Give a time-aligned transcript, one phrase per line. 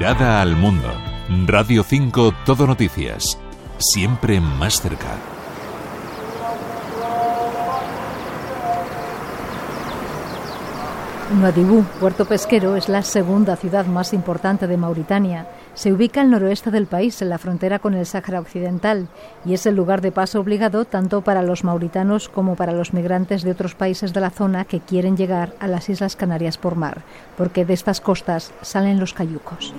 [0.00, 0.90] Mirada al mundo.
[1.44, 3.38] Radio 5 Todo Noticias.
[3.76, 5.18] Siempre más cerca.
[11.30, 15.46] Nuadhibou, puerto pesquero, es la segunda ciudad más importante de Mauritania.
[15.74, 19.06] Se ubica al noroeste del país, en la frontera con el Sáhara Occidental,
[19.44, 23.42] y es el lugar de paso obligado tanto para los mauritanos como para los migrantes
[23.42, 27.02] de otros países de la zona que quieren llegar a las Islas Canarias por mar,
[27.36, 29.72] porque de estas costas salen los cayucos.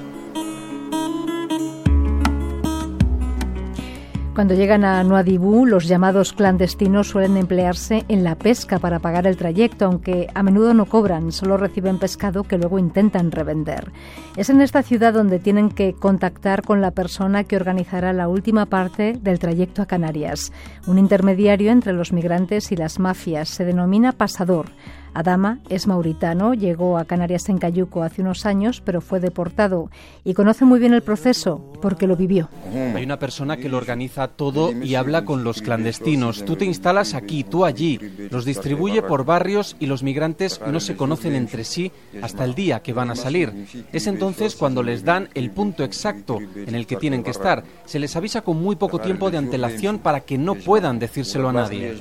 [4.34, 9.36] Cuando llegan a Nuadhibou, los llamados clandestinos suelen emplearse en la pesca para pagar el
[9.36, 13.92] trayecto, aunque a menudo no cobran, solo reciben pescado que luego intentan revender.
[14.38, 18.68] Es en esta ciudad donde tienen que contactar con la persona que organizará la última
[18.68, 20.54] parte del trayecto a Canarias,
[20.88, 23.50] un intermediario entre los migrantes y las mafias.
[23.50, 24.68] Se denomina pasador.
[25.14, 29.90] Adama es mauritano, llegó a Canarias en Cayuco hace unos años, pero fue deportado
[30.24, 32.50] y conoce muy bien el proceso porque lo vivió.
[32.96, 36.46] Hay una persona que lo organiza todo y habla con los clandestinos.
[36.46, 40.96] Tú te instalas aquí, tú allí, los distribuye por barrios y los migrantes no se
[40.96, 43.68] conocen entre sí hasta el día que van a salir.
[43.92, 47.64] Es entonces cuando les dan el punto exacto en el que tienen que estar.
[47.86, 51.54] Se les avisa con muy poco tiempo de antelación para que no puedan decírselo a
[51.54, 51.96] nadie.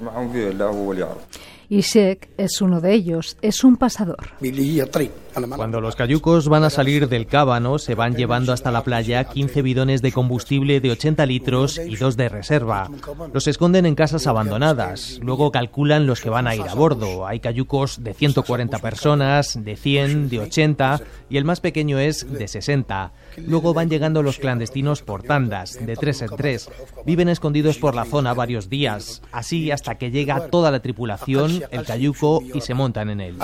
[1.70, 4.32] Y Sheikh es uno de ellos, es un pasador.
[5.56, 9.62] Cuando los cayucos van a salir del cábano, se van llevando hasta la playa 15
[9.62, 12.90] bidones de combustible de 80 litros y dos de reserva.
[13.32, 15.18] Los esconden en casas abandonadas.
[15.22, 17.26] Luego calculan los que van a ir a bordo.
[17.26, 22.48] Hay cayucos de 140 personas, de 100, de 80 y el más pequeño es de
[22.48, 23.12] 60.
[23.46, 26.68] Luego van llegando los clandestinos por tandas, de tres en tres.
[27.04, 31.84] Viven escondidos por la zona varios días, así hasta que llega toda la tripulación, el
[31.84, 33.36] cayuco y se montan en él.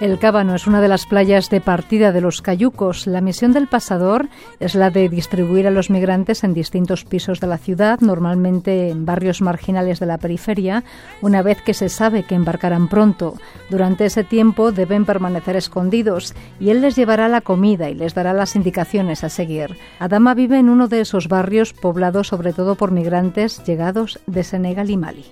[0.00, 3.06] El Cábano es una de las playas de partida de los cayucos.
[3.06, 7.46] La misión del pasador es la de distribuir a los migrantes en distintos pisos de
[7.46, 10.84] la ciudad, normalmente en barrios marginales de la periferia,
[11.20, 13.34] una vez que se sabe que embarcarán pronto.
[13.68, 18.32] Durante ese tiempo deben permanecer escondidos y él les llevará la comida y les dará
[18.32, 19.76] las indicaciones a seguir.
[19.98, 24.88] Adama vive en uno de esos barrios poblados sobre todo por migrantes llegados de Senegal
[24.88, 25.26] y Mali.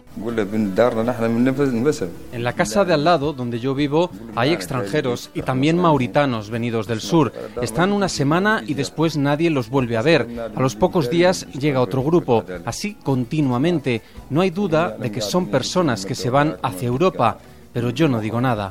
[2.33, 6.87] En la casa de al lado, donde yo vivo, hay extranjeros y también mauritanos venidos
[6.87, 7.33] del sur.
[7.63, 10.27] Están una semana y después nadie los vuelve a ver.
[10.55, 12.45] A los pocos días llega otro grupo.
[12.65, 14.03] Así continuamente.
[14.31, 17.39] No hay duda de que son personas que se van hacia Europa
[17.73, 18.71] pero yo no digo nada.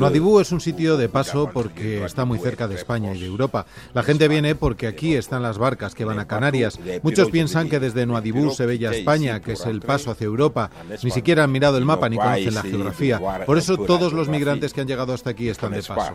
[0.00, 3.66] Nuadhibou es un sitio de paso porque está muy cerca de España y de Europa.
[3.94, 6.78] La gente viene porque aquí están las barcas que van a Canarias.
[7.02, 10.70] Muchos piensan que desde Nuadhibou se ve ya España, que es el paso hacia Europa.
[11.02, 13.20] Ni siquiera han mirado el mapa ni conocen la geografía.
[13.46, 16.14] Por eso todos los migrantes que han llegado hasta aquí están de paso.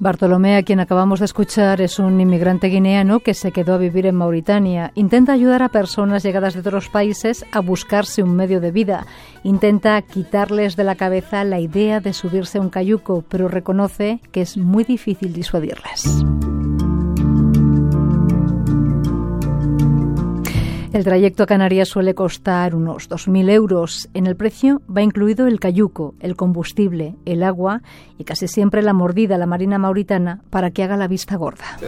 [0.00, 4.06] Bartolomé, a quien acabamos de escuchar, es un inmigrante guineano que se quedó a vivir
[4.06, 4.92] en Mauritania.
[4.94, 9.06] Intenta ayudar a personas llegadas de otros países a buscarse un medio de vida.
[9.44, 14.40] Intenta quitarles de la cabeza la idea de subirse a un cayuco, pero reconoce que
[14.40, 16.24] es muy difícil disuadirles.
[20.92, 24.08] El trayecto a Canarias suele costar unos 2.000 euros.
[24.12, 27.82] En el precio va incluido el cayuco, el combustible, el agua
[28.18, 31.78] y casi siempre la mordida a la marina mauritana para que haga la vista gorda.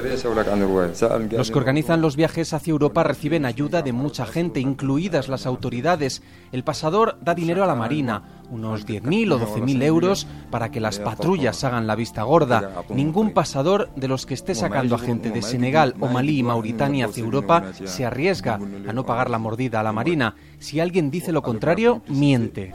[1.33, 6.23] Los que organizan los viajes hacia Europa reciben ayuda de mucha gente, incluidas las autoridades.
[6.53, 11.01] El pasador da dinero a la marina, unos 10.000 o 12.000 euros para que las
[11.01, 12.85] patrullas hagan la vista gorda.
[12.91, 17.07] Ningún pasador de los que esté sacando a gente de Senegal o Malí y Mauritania
[17.07, 18.61] hacia Europa se arriesga
[18.93, 20.35] a no pagar la mordida a la Marina.
[20.59, 22.75] Si alguien dice lo contrario, miente.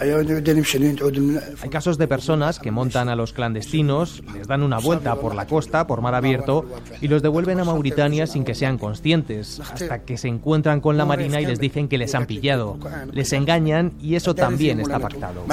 [0.00, 5.46] Hay casos de personas que montan a los clandestinos, les dan una vuelta por la
[5.46, 6.64] costa, por mar abierto,
[7.00, 11.04] y los devuelven a Mauritania sin que sean conscientes, hasta que se encuentran con la
[11.04, 12.78] Marina y les dicen que les han pillado.
[13.12, 15.44] Les engañan y eso también está pactado.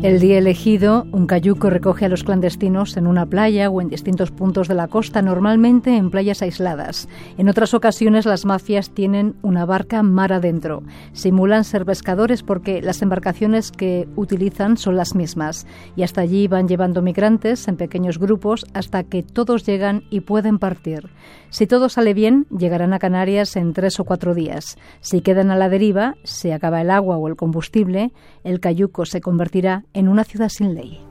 [0.00, 4.30] El día elegido, un cayuco recoge a los clandestinos en una playa o en distintos
[4.30, 7.08] puntos de la costa, normalmente en playas aisladas.
[7.36, 10.84] En otras ocasiones las mafias tienen una barca mar adentro.
[11.12, 15.66] Simulan ser pescadores porque las embarcaciones que utilizan son las mismas
[15.96, 20.60] y hasta allí van llevando migrantes en pequeños grupos hasta que todos llegan y pueden
[20.60, 21.10] partir.
[21.50, 24.78] Si todo sale bien, llegarán a Canarias en tres o cuatro días.
[25.00, 28.12] Si quedan a la deriva, se acaba el agua o el combustible,
[28.44, 31.08] el cayuco se convertirá en una ciudad sin ley.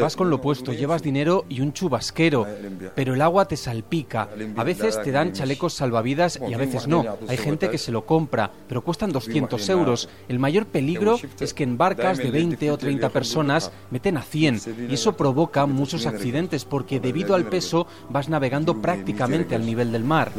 [0.00, 2.46] Vas con lo puesto, llevas dinero y un chubasquero,
[2.94, 4.28] pero el agua te salpica.
[4.56, 7.04] A veces te dan chalecos salvavidas y a veces no.
[7.28, 10.08] Hay gente que se lo compra, pero cuestan 200 euros.
[10.28, 14.60] El mayor peligro es que en barcas de 20 o 30 personas meten a 100
[14.88, 20.04] y eso provoca muchos accidentes porque debido al peso vas navegando prácticamente al nivel del
[20.04, 20.32] mar.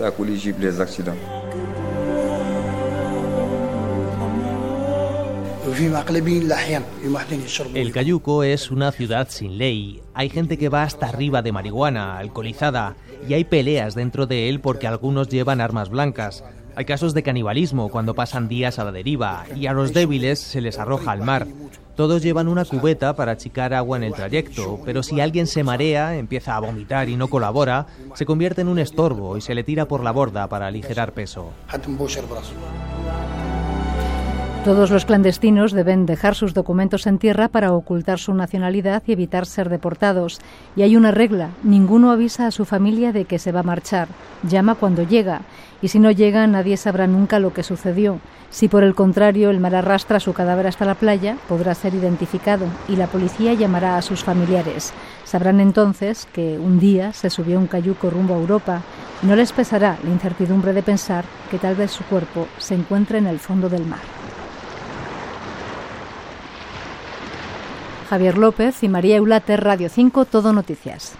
[7.73, 10.01] El Cayuco es una ciudad sin ley.
[10.13, 12.95] Hay gente que va hasta arriba de marihuana, alcoholizada,
[13.27, 16.43] y hay peleas dentro de él porque algunos llevan armas blancas.
[16.75, 20.61] Hay casos de canibalismo cuando pasan días a la deriva y a los débiles se
[20.61, 21.47] les arroja al mar.
[21.95, 26.17] Todos llevan una cubeta para achicar agua en el trayecto, pero si alguien se marea,
[26.17, 27.85] empieza a vomitar y no colabora,
[28.15, 31.51] se convierte en un estorbo y se le tira por la borda para aligerar peso.
[34.63, 39.45] Todos los clandestinos deben dejar sus documentos en tierra para ocultar su nacionalidad y evitar
[39.45, 40.39] ser deportados.
[40.77, 44.07] Y hay una regla, ninguno avisa a su familia de que se va a marchar,
[44.41, 45.41] llama cuando llega,
[45.81, 48.19] y si no llega nadie sabrá nunca lo que sucedió.
[48.51, 52.65] Si por el contrario el mar arrastra su cadáver hasta la playa, podrá ser identificado
[52.87, 54.93] y la policía llamará a sus familiares.
[55.25, 58.81] Sabrán entonces que un día se subió un cayuco rumbo a Europa
[59.23, 63.27] no les pesará la incertidumbre de pensar que tal vez su cuerpo se encuentre en
[63.27, 64.22] el fondo del mar.
[68.13, 71.13] Javier López y María Eulate, Radio 5, Todo Noticias.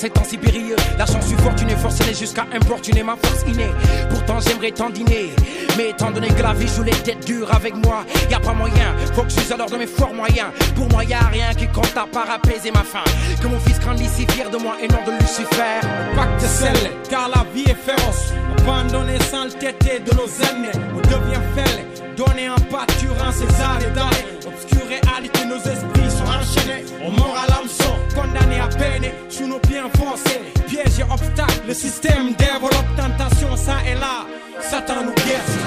[0.00, 3.68] Ces temps si périlleux, la chance suis fortunée, forcenée jusqu'à importuner ma force innée.
[4.08, 5.34] Pourtant j'aimerais t'en dîner,
[5.76, 8.54] mais étant donné que la vie joue les têtes dures avec moi, y a pas
[8.54, 10.48] moyen, faut que je suis alors de mes forts moyens.
[10.74, 13.04] Pour moi y a rien qui compte à part apaiser ma faim.
[13.42, 15.80] Que mon fils grandisse si fier de moi et non de Lucifer.
[16.16, 18.32] Pacte scellé, car la vie est féroce.
[18.58, 21.99] Abandonné sans le tété de nos aînés, on devient fêlé.
[22.20, 26.84] Donné en pâturant ces et d'années, obscure réalité, nos esprits sont enchaînés.
[27.02, 30.42] On mord à l'hameçon, condamné à peine, sous nos pieds enfoncés.
[30.68, 34.26] Piège et obstacle, le système développe tentation, ça et là.
[34.60, 35.59] Satan nous guette.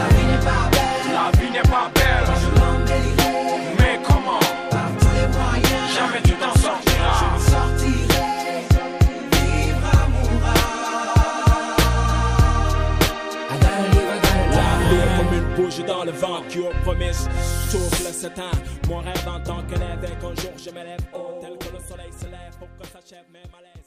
[15.55, 17.27] Bougie dans le vent qui aux promesses
[17.69, 18.57] souffle le temps.
[18.89, 21.01] Mon rêve en tant que l'évêque, un jour je me lève
[21.41, 23.82] tel que le soleil se lève pour que s'achève mes malaises.